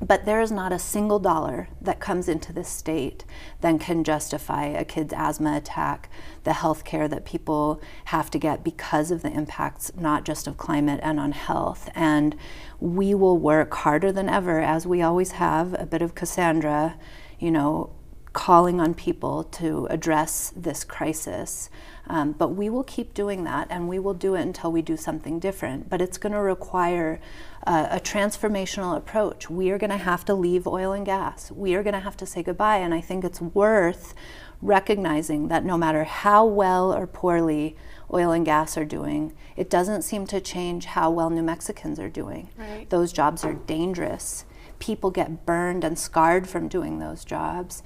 But 0.00 0.24
there 0.24 0.40
is 0.40 0.50
not 0.50 0.72
a 0.72 0.78
single 0.78 1.20
dollar 1.20 1.68
that 1.80 2.00
comes 2.00 2.28
into 2.28 2.52
this 2.52 2.68
state 2.68 3.24
that 3.60 3.78
can 3.78 4.02
justify 4.02 4.64
a 4.66 4.84
kid's 4.84 5.14
asthma 5.16 5.56
attack, 5.56 6.10
the 6.42 6.54
health 6.54 6.84
care 6.84 7.06
that 7.06 7.24
people 7.24 7.80
have 8.06 8.28
to 8.32 8.38
get 8.38 8.64
because 8.64 9.12
of 9.12 9.22
the 9.22 9.30
impacts, 9.30 9.92
not 9.96 10.24
just 10.24 10.48
of 10.48 10.58
climate 10.58 10.98
and 11.02 11.20
on 11.20 11.30
health. 11.30 11.88
And 11.94 12.34
we 12.80 13.14
will 13.14 13.38
work 13.38 13.72
harder 13.72 14.10
than 14.10 14.28
ever, 14.28 14.60
as 14.60 14.84
we 14.84 15.00
always 15.00 15.32
have, 15.32 15.74
a 15.78 15.86
bit 15.86 16.02
of 16.02 16.16
Cassandra, 16.16 16.96
you 17.38 17.52
know, 17.52 17.90
calling 18.34 18.80
on 18.80 18.92
people 18.92 19.44
to 19.44 19.86
address 19.86 20.52
this 20.54 20.84
crisis. 20.84 21.70
Um, 22.06 22.32
but 22.32 22.48
we 22.48 22.68
will 22.68 22.84
keep 22.84 23.14
doing 23.14 23.44
that 23.44 23.68
and 23.70 23.88
we 23.88 23.98
will 23.98 24.12
do 24.12 24.34
it 24.34 24.42
until 24.42 24.70
we 24.70 24.82
do 24.82 24.96
something 24.96 25.38
different. 25.38 25.88
But 25.88 26.02
it's 26.02 26.18
going 26.18 26.34
to 26.34 26.40
require 26.40 27.20
uh, 27.66 27.86
a 27.90 28.00
transformational 28.00 28.94
approach. 28.94 29.48
We 29.48 29.70
are 29.70 29.78
going 29.78 29.90
to 29.90 29.96
have 29.96 30.24
to 30.26 30.34
leave 30.34 30.66
oil 30.66 30.92
and 30.92 31.06
gas. 31.06 31.50
We 31.50 31.74
are 31.74 31.82
going 31.82 31.94
to 31.94 32.00
have 32.00 32.16
to 32.18 32.26
say 32.26 32.42
goodbye. 32.42 32.78
And 32.78 32.92
I 32.92 33.00
think 33.00 33.24
it's 33.24 33.40
worth 33.40 34.14
recognizing 34.60 35.48
that 35.48 35.64
no 35.64 35.78
matter 35.78 36.04
how 36.04 36.44
well 36.44 36.92
or 36.92 37.06
poorly 37.06 37.76
oil 38.12 38.32
and 38.32 38.44
gas 38.44 38.76
are 38.76 38.84
doing, 38.84 39.32
it 39.56 39.70
doesn't 39.70 40.02
seem 40.02 40.26
to 40.26 40.40
change 40.40 40.86
how 40.86 41.10
well 41.10 41.30
New 41.30 41.42
Mexicans 41.42 41.98
are 41.98 42.10
doing. 42.10 42.50
Right. 42.58 42.90
Those 42.90 43.12
jobs 43.12 43.44
are 43.44 43.54
dangerous. 43.54 44.44
People 44.78 45.10
get 45.10 45.46
burned 45.46 45.84
and 45.84 45.98
scarred 45.98 46.48
from 46.48 46.68
doing 46.68 46.98
those 46.98 47.24
jobs 47.24 47.82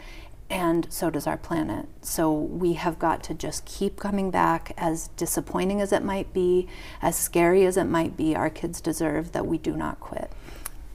and 0.51 0.87
so 0.91 1.11
does 1.11 1.27
our 1.27 1.37
planet. 1.37 1.87
So 2.01 2.33
we 2.33 2.75
have 2.75 2.99
got 2.99 3.23
to 3.25 3.35
just 3.35 3.65
keep 3.65 3.99
coming 3.99 4.31
back, 4.31 4.73
as 4.77 5.09
disappointing 5.09 5.81
as 5.81 5.93
it 5.93 6.03
might 6.03 6.33
be, 6.33 6.69
as 7.03 7.17
scary 7.17 7.67
as 7.67 7.77
it 7.77 7.85
might 7.85 8.17
be. 8.17 8.35
Our 8.35 8.51
kids 8.51 8.81
deserve 8.81 9.33
that 9.33 9.47
we 9.47 9.59
do 9.59 9.77
not 9.77 10.01
quit. 10.01 10.33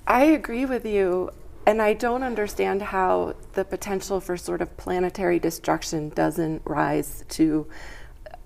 I 0.07 0.23
agree 0.23 0.65
with 0.65 0.85
you. 0.85 1.31
And 1.65 1.81
I 1.81 1.93
don't 1.93 2.23
understand 2.23 2.81
how 2.81 3.35
the 3.53 3.63
potential 3.63 4.19
for 4.19 4.35
sort 4.35 4.61
of 4.61 4.75
planetary 4.75 5.39
destruction 5.39 6.09
doesn't 6.09 6.61
rise 6.65 7.23
to 7.29 7.67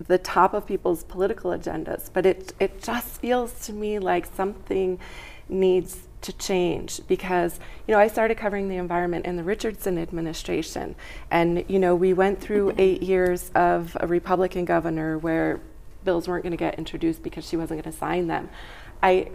the 0.06 0.18
top 0.18 0.54
of 0.54 0.66
people's 0.66 1.02
political 1.02 1.50
agendas. 1.50 2.10
But 2.12 2.26
it, 2.26 2.52
it 2.60 2.80
just 2.80 3.20
feels 3.20 3.66
to 3.66 3.72
me 3.72 3.98
like 3.98 4.26
something 4.26 5.00
needs 5.48 6.07
to 6.20 6.32
change 6.32 7.00
because 7.06 7.60
you 7.86 7.94
know 7.94 8.00
I 8.00 8.08
started 8.08 8.36
covering 8.36 8.68
the 8.68 8.76
environment 8.76 9.24
in 9.24 9.36
the 9.36 9.44
Richardson 9.44 9.98
administration 9.98 10.96
and 11.30 11.64
you 11.68 11.78
know 11.78 11.94
we 11.94 12.12
went 12.12 12.40
through 12.40 12.70
mm-hmm. 12.70 12.80
8 12.80 13.02
years 13.02 13.50
of 13.54 13.96
a 14.00 14.06
Republican 14.06 14.64
governor 14.64 15.16
where 15.18 15.60
bills 16.04 16.26
weren't 16.26 16.42
going 16.42 16.52
to 16.52 16.56
get 16.56 16.76
introduced 16.78 17.22
because 17.22 17.46
she 17.46 17.56
wasn't 17.56 17.82
going 17.82 17.92
to 17.92 17.98
sign 17.98 18.26
them. 18.26 18.48
I 19.02 19.30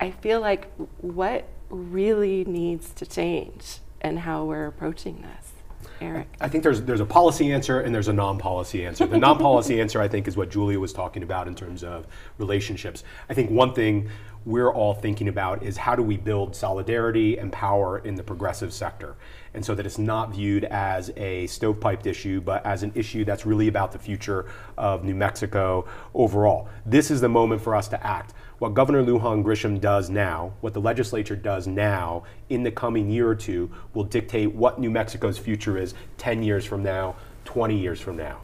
I 0.00 0.10
feel 0.10 0.40
like 0.40 0.70
what 1.00 1.48
really 1.70 2.44
needs 2.44 2.90
to 2.94 3.06
change 3.06 3.78
and 4.00 4.18
how 4.18 4.44
we're 4.44 4.66
approaching 4.66 5.22
this. 5.22 5.52
Erik. 6.00 6.28
I 6.40 6.48
think 6.48 6.64
there's 6.64 6.82
there's 6.82 7.00
a 7.00 7.06
policy 7.06 7.52
answer 7.52 7.80
and 7.80 7.94
there's 7.94 8.08
a 8.08 8.12
non-policy 8.12 8.84
answer. 8.84 9.06
The 9.06 9.18
non-policy 9.18 9.80
answer 9.84 10.00
I 10.00 10.08
think 10.08 10.26
is 10.28 10.36
what 10.36 10.50
Julia 10.50 10.78
was 10.80 10.92
talking 10.92 11.22
about 11.22 11.46
in 11.48 11.54
terms 11.54 11.84
of 11.84 12.06
relationships. 12.38 13.04
I 13.28 13.34
think 13.34 13.50
one 13.50 13.72
thing 13.72 14.10
we're 14.46 14.72
all 14.72 14.92
thinking 14.92 15.28
about 15.28 15.62
is 15.62 15.76
how 15.76 15.96
do 15.96 16.02
we 16.02 16.16
build 16.16 16.54
solidarity 16.54 17.38
and 17.38 17.50
power 17.52 17.98
in 17.98 18.14
the 18.14 18.22
progressive 18.22 18.72
sector. 18.72 19.16
And 19.54 19.64
so 19.64 19.74
that 19.74 19.86
it's 19.86 19.98
not 19.98 20.32
viewed 20.32 20.64
as 20.64 21.10
a 21.16 21.46
stovepiped 21.46 22.06
issue 22.06 22.40
but 22.40 22.64
as 22.66 22.82
an 22.82 22.92
issue 22.94 23.24
that's 23.24 23.46
really 23.46 23.68
about 23.68 23.92
the 23.92 23.98
future 23.98 24.46
of 24.76 25.04
new 25.04 25.14
mexico 25.14 25.86
overall. 26.14 26.68
This 26.84 27.10
is 27.10 27.20
the 27.20 27.28
moment 27.28 27.62
for 27.62 27.74
us 27.74 27.88
to 27.88 28.06
act. 28.06 28.34
What 28.58 28.74
governor 28.74 29.02
lujan 29.02 29.42
grisham 29.42 29.80
does 29.80 30.10
now 30.10 30.52
what 30.60 30.74
the 30.74 30.80
legislature 30.80 31.36
does 31.36 31.66
now 31.66 32.24
in 32.48 32.62
the 32.62 32.70
coming 32.70 33.10
year 33.10 33.28
or 33.28 33.34
two 33.34 33.70
will 33.94 34.04
dictate 34.04 34.54
what 34.54 34.78
new 34.78 34.90
mexico's 34.90 35.38
future 35.38 35.78
is 35.78 35.94
10 36.18 36.42
years 36.42 36.64
from 36.64 36.82
now 36.82 37.16
20 37.44 37.78
years 37.78 38.00
from 38.00 38.16
now 38.16 38.40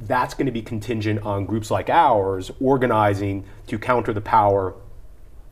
that's 0.00 0.34
going 0.34 0.46
to 0.46 0.52
be 0.52 0.62
contingent 0.62 1.20
on 1.22 1.44
groups 1.44 1.70
like 1.70 1.90
ours 1.90 2.50
organizing 2.60 3.44
to 3.66 3.78
counter 3.78 4.12
the 4.12 4.20
power 4.20 4.74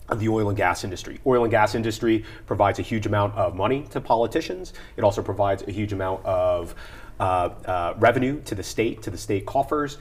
of 0.09 0.21
the 0.21 0.29
oil 0.29 0.49
and 0.49 0.57
gas 0.57 0.85
industry. 0.85 1.21
Oil 1.27 1.45
and 1.45 1.51
gas 1.51 1.75
industry 1.75 2.25
provides 2.47 2.79
a 2.79 2.83
huge 2.83 3.07
amount 3.07 3.35
of 3.35 3.55
money 3.55 3.87
to 3.91 4.01
politicians. 4.01 4.73
It 4.97 5.05
also 5.05 5.23
provides 5.23 5.63
a 5.65 5.71
huge 5.71 5.93
amount 5.93 6.25
of 6.25 6.75
uh, 7.21 7.51
uh, 7.67 7.95
revenue 7.99 8.41
to 8.43 8.55
the 8.55 8.63
state, 8.63 9.03
to 9.03 9.11
the 9.11 9.19
state 9.19 9.45
coffers. 9.45 9.99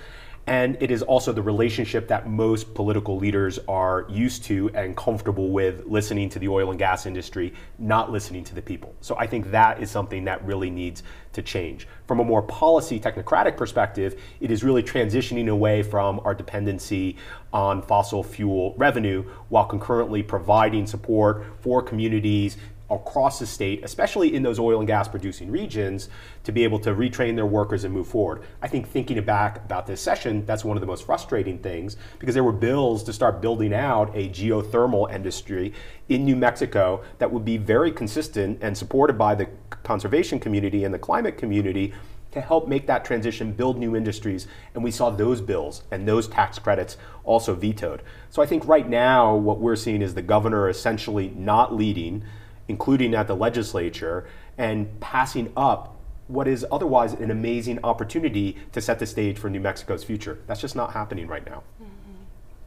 And 0.47 0.77
it 0.79 0.91
is 0.91 1.03
also 1.03 1.33
the 1.33 1.41
relationship 1.41 2.07
that 2.07 2.29
most 2.29 2.73
political 2.73 3.17
leaders 3.17 3.59
are 3.67 4.05
used 4.07 4.45
to 4.45 4.69
and 4.73 4.95
comfortable 4.95 5.49
with 5.49 5.85
listening 5.85 6.29
to 6.29 6.39
the 6.39 6.47
oil 6.47 6.69
and 6.69 6.79
gas 6.79 7.05
industry, 7.05 7.53
not 7.77 8.13
listening 8.13 8.45
to 8.45 8.55
the 8.55 8.61
people. 8.61 8.95
So 9.01 9.17
I 9.17 9.27
think 9.27 9.51
that 9.51 9.81
is 9.81 9.91
something 9.91 10.23
that 10.23 10.43
really 10.45 10.69
needs 10.69 11.03
to 11.33 11.41
change. 11.41 11.85
From 12.07 12.21
a 12.21 12.23
more 12.23 12.41
policy 12.41 12.97
technocratic 12.97 13.57
perspective, 13.57 14.21
it 14.39 14.49
is 14.49 14.63
really 14.63 14.83
transitioning 14.83 15.49
away 15.49 15.83
from 15.83 16.21
our 16.23 16.33
dependency 16.33 17.17
on 17.51 17.81
fossil 17.81 18.23
fuel 18.23 18.73
revenue 18.77 19.23
while 19.49 19.65
concurrently 19.65 20.23
providing 20.23 20.87
support 20.87 21.45
for 21.59 21.81
communities 21.81 22.55
across 22.89 23.39
the 23.39 23.45
state, 23.45 23.83
especially 23.83 24.33
in 24.33 24.43
those 24.43 24.59
oil 24.59 24.79
and 24.79 24.87
gas 24.87 25.07
producing 25.07 25.51
regions, 25.51 26.09
to 26.43 26.51
be 26.51 26.63
able 26.63 26.79
to 26.79 26.91
retrain 26.91 27.35
their 27.35 27.45
workers 27.45 27.83
and 27.83 27.93
move 27.93 28.07
forward. 28.07 28.43
I 28.61 28.67
think 28.67 28.87
thinking 28.87 29.21
back 29.23 29.57
about 29.57 29.87
this 29.87 29.99
session, 29.99 30.45
that's 30.45 30.63
one 30.63 30.77
of 30.77 30.81
the 30.81 30.87
most 30.87 31.05
frustrating 31.05 31.59
things 31.59 31.97
because 32.19 32.33
there 32.33 32.43
were 32.43 32.53
bills 32.53 33.03
to 33.03 33.13
start 33.13 33.41
building 33.41 33.73
out 33.73 34.15
a 34.15 34.29
geothermal 34.29 35.13
industry 35.13 35.73
in 36.09 36.23
New 36.23 36.35
Mexico 36.35 37.03
that 37.17 37.31
would 37.31 37.43
be 37.43 37.57
very 37.57 37.91
consistent 37.91 38.59
and 38.61 38.77
supported 38.77 39.17
by 39.17 39.35
the 39.35 39.47
conservation 39.83 40.39
community 40.39 40.83
and 40.83 40.93
the 40.93 40.99
climate 40.99 41.37
community 41.37 41.93
to 42.31 42.41
help 42.41 42.67
make 42.67 42.87
that 42.87 43.03
transition, 43.03 43.51
build 43.51 43.77
new 43.77 43.95
industries. 43.95 44.47
And 44.75 44.83
we 44.83 44.91
saw 44.91 45.09
those 45.09 45.41
bills 45.41 45.83
and 45.91 46.07
those 46.07 46.27
tax 46.27 46.59
credits 46.59 46.97
also 47.23 47.55
vetoed. 47.55 48.03
So 48.29 48.41
I 48.41 48.45
think 48.45 48.67
right 48.67 48.87
now, 48.87 49.35
what 49.35 49.59
we're 49.59 49.75
seeing 49.75 50.01
is 50.01 50.13
the 50.13 50.21
governor 50.21 50.69
essentially 50.69 51.33
not 51.35 51.73
leading 51.73 52.23
including 52.67 53.15
at 53.15 53.27
the 53.27 53.35
legislature, 53.35 54.27
and 54.57 54.99
passing 54.99 55.51
up 55.55 55.95
what 56.27 56.47
is 56.47 56.65
otherwise 56.71 57.13
an 57.13 57.31
amazing 57.31 57.79
opportunity 57.83 58.57
to 58.73 58.81
set 58.81 58.99
the 58.99 59.05
stage 59.05 59.37
for 59.37 59.49
New 59.49 59.61
Mexico's 59.61 60.03
future. 60.03 60.39
That's 60.47 60.59
just 60.59 60.75
not 60.75 60.91
happening 60.91 61.27
right 61.27 61.45
now. 61.45 61.63
Mm-hmm. 61.81 61.93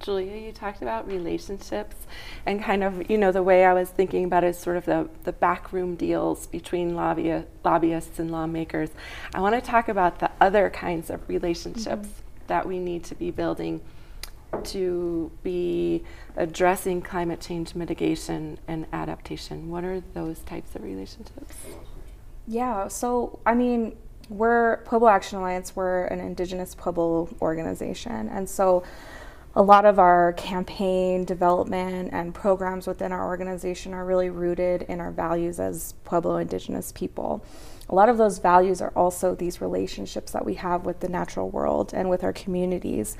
Julia, 0.01 0.37
you 0.37 0.53
talked 0.53 0.81
about 0.81 1.07
relationships 1.07 1.97
and 2.47 2.63
kind 2.63 2.83
of, 2.83 3.11
you 3.11 3.19
know, 3.19 3.33
the 3.33 3.43
way 3.43 3.67
I 3.67 3.75
was 3.75 3.91
thinking 3.91 4.25
about 4.25 4.45
it 4.45 4.49
is 4.49 4.59
sort 4.59 4.79
of 4.79 4.87
the, 4.87 5.11
the 5.25 5.33
backroom 5.33 5.95
deals 5.95 6.47
between 6.47 6.95
lobby, 6.97 7.45
lobbyists 7.63 8.19
and 8.19 8.31
lawmakers. 8.31 8.89
I 9.35 9.41
want 9.41 9.57
to 9.57 9.61
talk 9.61 9.91
about 9.91 10.21
the 10.21 10.31
other 10.41 10.71
kinds 10.71 11.11
of 11.11 11.29
relationships 11.29 12.09
mm-hmm. 12.09 12.47
that 12.47 12.67
we 12.67 12.79
need 12.79 13.05
to 13.05 13.15
be 13.15 13.31
building 13.31 13.83
to 14.65 15.31
be 15.43 16.05
addressing 16.37 17.03
climate 17.03 17.41
change 17.41 17.75
mitigation 17.75 18.59
and 18.69 18.87
adaptation? 18.93 19.71
What 19.71 19.85
are 19.85 20.01
those 20.15 20.41
types 20.41 20.75
of 20.75 20.83
relationships? 20.83 21.57
Yeah, 22.47 22.89
so 22.89 23.39
I 23.47 23.55
mean, 23.55 23.97
we're 24.29 24.79
Pueblo 24.79 25.09
Action 25.09 25.39
Alliance, 25.39 25.75
we're 25.75 26.05
an 26.05 26.21
Indigenous 26.21 26.75
Pueblo 26.75 27.29
organization. 27.41 28.29
And 28.29 28.49
so 28.49 28.85
a 29.57 29.63
lot 29.63 29.85
of 29.85 29.99
our 29.99 30.33
campaign 30.35 31.25
development 31.25 32.11
and 32.13 32.33
programs 32.33 32.87
within 32.87 33.11
our 33.11 33.27
organization 33.27 33.93
are 33.93 34.05
really 34.05 34.31
rooted 34.31 34.83
in 34.83 35.01
our 35.01 35.11
values 35.11 35.59
as 35.59 35.95
Pueblo 36.05 36.37
Indigenous 36.37 36.93
people. 36.93 37.45
A 37.89 37.95
lot 37.95 38.09
of 38.09 38.17
those 38.17 38.39
values 38.39 38.81
are 38.81 38.93
also 38.95 39.35
these 39.35 39.61
relationships 39.61 40.31
that 40.31 40.45
we 40.45 40.55
have 40.55 40.87
with 40.87 41.01
the 41.01 41.09
natural 41.09 41.51
world 41.51 41.93
and 41.93 42.09
with 42.09 42.23
our 42.23 42.33
communities. 42.33 43.17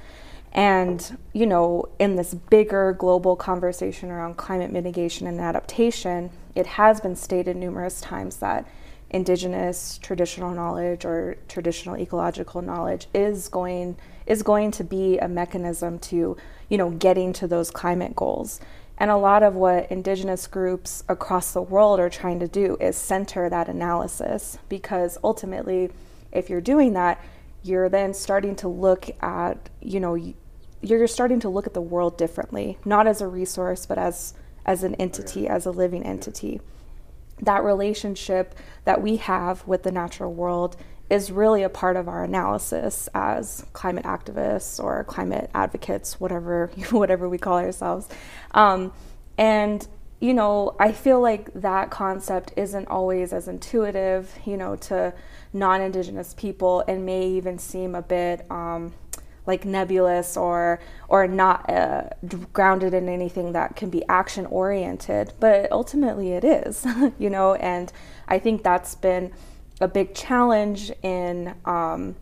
And, 0.53 1.17
you 1.33 1.47
know, 1.47 1.89
in 1.99 2.17
this 2.17 2.35
bigger 2.35 2.93
global 2.93 3.37
conversation 3.37 4.11
around 4.11 4.37
climate 4.37 4.73
mitigation 4.73 5.27
and 5.27 5.41
adaptation, 5.41 6.31
it 6.55 6.67
has 6.67 7.01
been 7.01 7.15
stated 7.15 7.57
numerous 7.57 8.01
times 8.01 8.37
that 8.39 8.67
indigenous 9.11 9.99
traditional 9.99 10.53
knowledge 10.53 11.05
or 11.05 11.37
traditional 11.49 11.97
ecological 11.97 12.63
knowledge 12.63 13.09
is 13.13 13.49
going 13.49 13.97
is 14.27 14.43
going 14.43 14.71
to 14.71 14.85
be 14.85 15.19
a 15.19 15.27
mechanism 15.27 15.99
to, 15.99 16.37
you 16.69 16.79
know, 16.79 16.91
getting 16.91 17.33
to 17.33 17.49
those 17.49 17.71
climate 17.71 18.15
goals. 18.15 18.61
And 18.97 19.11
a 19.11 19.17
lot 19.17 19.43
of 19.43 19.55
what 19.55 19.91
indigenous 19.91 20.47
groups 20.47 21.03
across 21.09 21.53
the 21.53 21.63
world 21.63 21.99
are 21.99 22.11
trying 22.11 22.39
to 22.41 22.47
do 22.47 22.77
is 22.81 22.97
center 22.97 23.49
that 23.49 23.69
analysis 23.69 24.59
because 24.69 25.19
ultimately, 25.25 25.91
if 26.31 26.49
you're 26.49 26.61
doing 26.61 26.93
that, 26.93 27.21
you're 27.63 27.89
then 27.89 28.15
starting 28.15 28.55
to 28.57 28.69
look 28.69 29.11
at, 29.21 29.69
you 29.81 30.01
know, 30.01 30.15
you're 30.83 31.07
starting 31.07 31.41
to 31.41 31.49
look 31.49 31.67
at 31.67 31.75
the 31.75 31.81
world 31.81 32.17
differently, 32.17 32.79
not 32.85 33.07
as 33.07 33.21
a 33.21 33.27
resource, 33.27 33.87
but 33.87 33.99
as 33.99 34.35
as 34.65 34.83
an 34.83 34.95
entity, 34.97 35.49
as 35.49 35.67
a 35.67 35.71
living 35.71 36.05
entity. 36.05 36.61
That 37.41 37.65
relationship 37.65 38.55
that 38.85 39.01
we 39.01 39.17
have 39.17 39.67
with 39.67 39.83
the 39.83 39.91
natural 39.91 40.33
world 40.33 40.77
is 41.09 41.33
really 41.33 41.63
a 41.63 41.69
part 41.69 41.97
of 41.97 42.09
our 42.09 42.23
analysis 42.23 43.09
as 43.15 43.65
climate 43.73 44.05
activists 44.05 44.83
or 44.83 45.03
climate 45.05 45.51
advocates, 45.55 46.21
whatever 46.21 46.69
whatever 46.91 47.29
we 47.29 47.39
call 47.39 47.59
ourselves. 47.59 48.09
Um, 48.53 48.93
and 49.37 49.87
you 50.21 50.35
know, 50.35 50.77
I 50.79 50.93
feel 50.93 51.21
like 51.21 51.51
that 51.55 51.91
concept 51.91 52.53
isn't 52.57 52.89
always 52.89 53.33
as 53.33 53.49
intuitive, 53.49 54.31
you 54.45 54.59
know, 54.59 54.77
to 54.77 55.15
non-indigenous 55.55 56.35
people, 56.35 56.85
and 56.87 57.07
may 57.07 57.27
even 57.27 57.59
seem 57.59 57.95
a 57.95 58.03
bit 58.03 58.49
um, 58.51 58.93
like 59.47 59.65
nebulous 59.65 60.37
or 60.37 60.81
or 61.09 61.27
not 61.27 61.69
uh, 61.69 62.05
grounded 62.53 62.95
in 62.95 63.09
anything 63.09 63.53
that 63.53 63.77
can 63.77 63.91
be 63.91 64.03
action 64.09 64.47
oriented. 64.47 65.33
But 65.41 65.71
ultimately, 65.73 66.33
it 66.33 66.45
is, 66.45 66.87
you 67.19 67.31
know, 67.31 67.55
and 67.55 67.93
I 68.29 68.39
think 68.39 68.63
that's 68.63 68.95
been 68.95 69.33
a 69.81 69.89
big 69.89 70.15
challenge 70.15 70.93
in 71.03 71.55
um, 71.65 72.17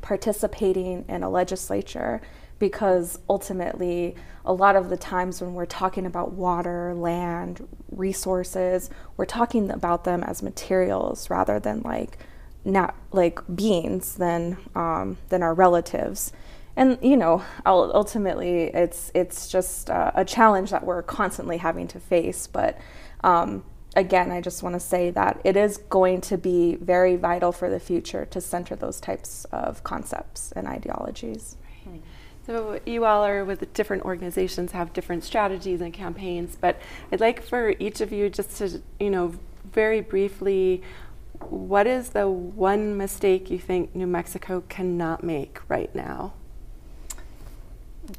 participating 0.00 1.04
in 1.08 1.22
a 1.22 1.30
legislature 1.30 2.20
because 2.58 3.18
ultimately 3.28 4.14
a 4.44 4.52
lot 4.52 4.76
of 4.76 4.90
the 4.90 4.96
times 4.96 5.40
when 5.40 5.54
we're 5.54 5.66
talking 5.66 6.06
about 6.06 6.32
water, 6.32 6.94
land, 6.94 7.66
resources, 7.90 8.90
we're 9.16 9.24
talking 9.24 9.70
about 9.70 10.04
them 10.04 10.22
as 10.22 10.42
materials 10.42 11.30
rather 11.30 11.58
than 11.58 11.80
like 11.82 12.18
not 12.64 12.94
like 13.12 13.40
beings 13.54 14.14
than 14.14 14.56
um, 14.74 15.18
than 15.28 15.42
our 15.42 15.54
relatives. 15.54 16.32
And 16.76 16.98
you 17.02 17.16
know, 17.16 17.42
ultimately, 17.66 18.64
it's 18.64 19.10
it's 19.14 19.48
just 19.48 19.90
uh, 19.90 20.12
a 20.14 20.24
challenge 20.24 20.70
that 20.70 20.84
we're 20.84 21.02
constantly 21.02 21.58
having 21.58 21.86
to 21.88 22.00
face. 22.00 22.46
But 22.46 22.78
um, 23.22 23.64
again, 23.94 24.30
I 24.32 24.40
just 24.40 24.62
want 24.62 24.74
to 24.74 24.80
say 24.80 25.10
that 25.10 25.40
it 25.44 25.56
is 25.56 25.76
going 25.76 26.20
to 26.22 26.38
be 26.38 26.74
very 26.76 27.16
vital 27.16 27.52
for 27.52 27.70
the 27.70 27.78
future 27.78 28.24
to 28.26 28.40
center 28.40 28.74
those 28.74 29.00
types 29.00 29.44
of 29.52 29.84
concepts 29.84 30.52
and 30.52 30.66
ideologies. 30.66 31.56
So 32.46 32.78
you 32.84 33.06
all 33.06 33.24
are 33.24 33.42
with 33.42 33.72
different 33.72 34.02
organizations, 34.02 34.72
have 34.72 34.92
different 34.92 35.24
strategies 35.24 35.80
and 35.80 35.94
campaigns, 35.94 36.58
but 36.60 36.78
I'd 37.10 37.20
like 37.20 37.42
for 37.42 37.74
each 37.78 38.02
of 38.02 38.12
you 38.12 38.28
just 38.28 38.58
to, 38.58 38.82
you 39.00 39.08
know, 39.08 39.34
very 39.72 40.02
briefly, 40.02 40.82
what 41.50 41.86
is 41.86 42.10
the 42.10 42.28
one 42.28 42.96
mistake 42.96 43.50
you 43.50 43.58
think 43.58 43.94
New 43.94 44.06
Mexico 44.06 44.62
cannot 44.68 45.22
make 45.22 45.60
right 45.68 45.94
now? 45.94 46.34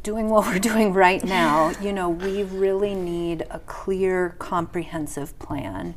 Doing 0.03 0.29
what 0.29 0.45
we're 0.45 0.59
doing 0.59 0.93
right 0.93 1.23
now, 1.23 1.71
you 1.81 1.93
know, 1.93 2.09
we 2.09 2.43
really 2.43 2.95
need 2.95 3.45
a 3.51 3.59
clear, 3.59 4.35
comprehensive 4.39 5.37
plan 5.39 5.95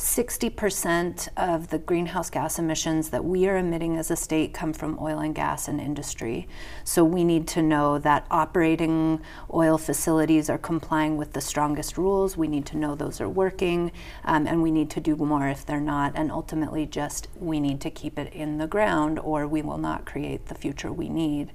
60% 0.00 1.28
of 1.36 1.68
the 1.68 1.78
greenhouse 1.78 2.30
gas 2.30 2.58
emissions 2.58 3.10
that 3.10 3.22
we 3.22 3.46
are 3.46 3.58
emitting 3.58 3.98
as 3.98 4.10
a 4.10 4.16
state 4.16 4.54
come 4.54 4.72
from 4.72 4.98
oil 4.98 5.18
and 5.18 5.34
gas 5.34 5.68
and 5.68 5.78
industry. 5.78 6.48
So 6.84 7.04
we 7.04 7.22
need 7.22 7.46
to 7.48 7.62
know 7.62 7.98
that 7.98 8.26
operating 8.30 9.20
oil 9.52 9.76
facilities 9.76 10.48
are 10.48 10.56
complying 10.56 11.18
with 11.18 11.34
the 11.34 11.42
strongest 11.42 11.98
rules. 11.98 12.34
We 12.34 12.48
need 12.48 12.64
to 12.66 12.78
know 12.78 12.94
those 12.94 13.20
are 13.20 13.28
working, 13.28 13.92
um, 14.24 14.46
and 14.46 14.62
we 14.62 14.70
need 14.70 14.88
to 14.90 15.00
do 15.00 15.16
more 15.16 15.48
if 15.48 15.66
they're 15.66 15.80
not. 15.80 16.12
And 16.14 16.32
ultimately, 16.32 16.86
just 16.86 17.28
we 17.36 17.60
need 17.60 17.82
to 17.82 17.90
keep 17.90 18.18
it 18.18 18.32
in 18.32 18.56
the 18.56 18.66
ground, 18.66 19.18
or 19.18 19.46
we 19.46 19.60
will 19.60 19.78
not 19.78 20.06
create 20.06 20.46
the 20.46 20.54
future 20.54 20.90
we 20.90 21.10
need 21.10 21.52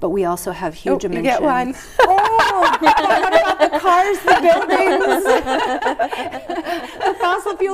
but 0.00 0.08
we 0.08 0.24
also 0.24 0.50
have 0.50 0.74
huge 0.74 1.04
oh, 1.04 1.08
emissions. 1.08 1.26
You 1.26 1.30
get 1.30 1.42
one. 1.42 1.74
oh, 2.00 2.60
what 2.80 2.82
about 2.82 3.58
the 3.60 3.78
cars, 3.78 4.18
the 4.20 4.38
buildings, 4.40 5.24
the 7.04 7.16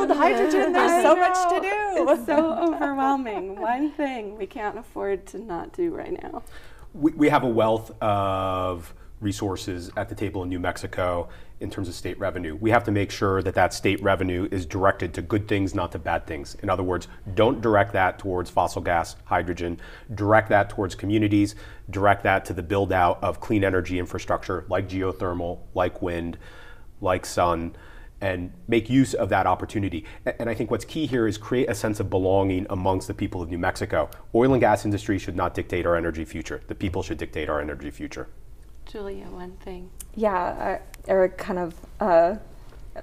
fossil 0.09 0.35
fuel, 0.35 0.53
the 0.53 0.61
hydrogen? 0.61 0.73
There's 0.73 0.93
I 0.93 1.03
so 1.03 1.15
know. 1.15 1.21
much 1.21 1.49
to 1.49 1.61
do. 1.61 2.11
It's 2.11 2.27
so 2.27 2.75
overwhelming. 2.75 3.61
One 3.61 3.91
thing 3.93 4.37
we 4.37 4.47
can't 4.47 4.79
afford 4.79 5.27
to 5.27 5.39
not 5.39 5.73
do 5.73 5.95
right 5.95 6.23
now. 6.23 6.43
We, 6.95 7.13
we 7.13 7.29
have 7.29 7.45
a 7.45 7.49
wealth 7.49 7.91
of 8.03 8.95
resources 9.21 9.91
at 9.97 10.09
the 10.09 10.15
table 10.15 10.43
in 10.43 10.49
New 10.49 10.61
Mexico 10.61 11.29
in 11.61 11.71
terms 11.71 11.89
of 11.89 11.95
state 11.95 12.19
revenue. 12.19 12.55
We 12.55 12.71
have 12.71 12.85
to 12.85 12.91
make 12.91 13.11
sure 13.11 13.43
that 13.43 13.55
that 13.55 13.73
state 13.73 14.03
revenue 14.03 14.47
is 14.51 14.67
directed 14.67 15.15
to 15.15 15.23
good 15.23 15.49
things, 15.49 15.75
not 15.75 15.91
to 15.93 15.99
bad 15.99 16.27
things. 16.27 16.55
In 16.63 16.69
other 16.69 16.83
words, 16.83 17.09
don't 17.35 17.63
direct 17.63 17.93
that 17.95 18.19
towards 18.19 18.51
fossil 18.51 18.83
gas, 18.83 19.17
hydrogen, 19.25 19.81
direct 20.15 20.51
that 20.51 20.69
towards 20.69 20.95
communities, 20.95 21.55
direct 21.89 22.23
that 22.25 22.45
to 22.47 22.53
the 22.53 22.63
build 22.63 22.93
out 22.93 23.23
of 23.23 23.41
clean 23.41 23.65
energy 23.65 23.99
infrastructure 23.99 24.67
like 24.69 24.87
geothermal, 24.89 25.61
like 25.75 26.03
wind, 26.03 26.37
like 27.01 27.25
sun 27.25 27.75
and 28.27 28.53
make 28.67 28.91
use 28.91 29.15
of 29.15 29.29
that 29.29 29.47
opportunity. 29.47 30.05
And 30.41 30.51
I 30.51 30.55
think 30.55 30.69
what's 30.73 30.85
key 30.85 31.07
here 31.07 31.29
is 31.29 31.39
create 31.39 31.71
a 31.71 31.75
sense 31.77 32.01
of 32.01 32.11
belonging 32.11 32.67
amongst 32.71 33.07
the 33.07 33.15
people 33.15 33.41
of 33.41 33.49
New 33.49 33.59
Mexico. 33.59 34.11
Oil 34.35 34.53
and 34.53 34.61
gas 34.61 34.85
industry 34.85 35.17
should 35.17 35.37
not 35.37 35.55
dictate 35.55 35.87
our 35.87 35.95
energy 35.95 36.25
future. 36.25 36.61
The 36.67 36.75
people 36.75 37.05
should 37.05 37.19
dictate 37.19 37.49
our 37.49 37.61
energy 37.61 37.93
future. 37.93 38.27
Julia, 38.85 39.27
one 39.27 39.53
thing. 39.59 39.91
Yeah, 40.17 40.35
uh, 40.35 40.79
Erik 41.07 41.39
kind 41.39 41.61
of 41.61 41.75
uh, 42.01 42.35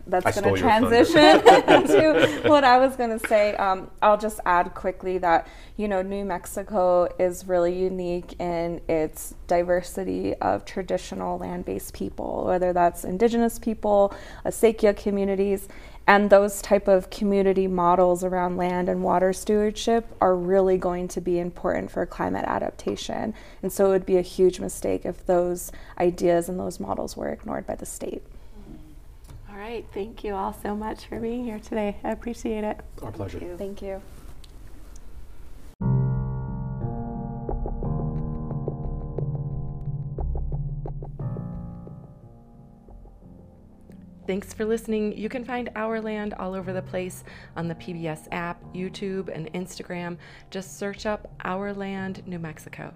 that's 0.07 0.39
going 0.39 0.55
to 0.55 0.59
transition 0.59 1.13
to 1.43 2.43
what 2.45 2.63
I 2.63 2.77
was 2.77 2.95
going 2.95 3.17
to 3.17 3.27
say. 3.27 3.55
Um, 3.55 3.89
I'll 4.01 4.17
just 4.17 4.39
add 4.45 4.73
quickly 4.73 5.17
that 5.19 5.47
you 5.77 5.87
know 5.87 6.01
New 6.01 6.25
Mexico 6.25 7.07
is 7.19 7.47
really 7.47 7.77
unique 7.77 8.39
in 8.39 8.81
its 8.87 9.35
diversity 9.47 10.35
of 10.35 10.65
traditional 10.65 11.37
land-based 11.37 11.93
people, 11.93 12.45
whether 12.45 12.73
that's 12.73 13.03
indigenous 13.03 13.59
people, 13.59 14.13
Acequia 14.45 14.95
communities, 14.95 15.67
and 16.05 16.29
those 16.29 16.61
type 16.61 16.87
of 16.87 17.09
community 17.09 17.67
models 17.67 18.23
around 18.23 18.57
land 18.57 18.89
and 18.89 19.03
water 19.03 19.31
stewardship 19.31 20.05
are 20.19 20.35
really 20.35 20.77
going 20.77 21.07
to 21.07 21.21
be 21.21 21.39
important 21.39 21.89
for 21.89 22.05
climate 22.05 22.43
adaptation. 22.45 23.33
And 23.61 23.71
so 23.71 23.87
it 23.87 23.89
would 23.89 24.05
be 24.05 24.17
a 24.17 24.21
huge 24.21 24.59
mistake 24.59 25.05
if 25.05 25.25
those 25.25 25.71
ideas 25.97 26.49
and 26.49 26.59
those 26.59 26.79
models 26.79 27.15
were 27.15 27.29
ignored 27.29 27.65
by 27.65 27.75
the 27.75 27.85
state. 27.85 28.21
All 29.73 29.79
right, 29.79 29.87
thank 29.91 30.23
you 30.23 30.35
all 30.35 30.53
so 30.53 30.75
much 30.75 31.07
for 31.07 31.19
being 31.19 31.45
here 31.45 31.57
today. 31.57 31.97
I 32.03 32.11
appreciate 32.11 32.63
it. 32.63 32.79
Our 33.01 33.11
pleasure. 33.11 33.39
Thank 33.39 33.49
you. 33.49 33.57
Thank 33.57 33.81
you. 33.81 34.01
Thanks 44.27 44.53
for 44.53 44.63
listening. 44.63 45.17
You 45.17 45.27
can 45.27 45.43
find 45.43 45.71
Our 45.75 45.99
Land 45.99 46.35
all 46.35 46.53
over 46.53 46.71
the 46.71 46.83
place 46.83 47.23
on 47.57 47.67
the 47.67 47.73
PBS 47.73 48.27
app, 48.31 48.61
YouTube, 48.75 49.35
and 49.35 49.51
Instagram. 49.53 50.17
Just 50.51 50.77
search 50.77 51.07
up 51.07 51.33
Our 51.43 51.73
Land, 51.73 52.21
New 52.27 52.37
Mexico. 52.37 52.93